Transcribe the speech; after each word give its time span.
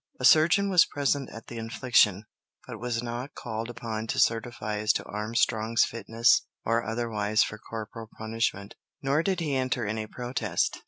A 0.19 0.25
surgeon 0.25 0.71
was 0.71 0.83
present 0.83 1.29
at 1.29 1.45
the 1.45 1.59
infliction, 1.59 2.25
but 2.65 2.79
was 2.79 3.03
not 3.03 3.35
called 3.35 3.69
upon 3.69 4.07
to 4.07 4.17
certify 4.17 4.77
as 4.77 4.91
to 4.93 5.03
Armstrong's 5.03 5.85
fitness 5.85 6.41
or 6.65 6.83
otherwise 6.83 7.43
for 7.43 7.59
corporal 7.59 8.09
punishment, 8.17 8.73
nor 9.03 9.21
did 9.21 9.41
he 9.41 9.55
enter 9.55 9.85
any 9.85 10.07
protest. 10.07 10.79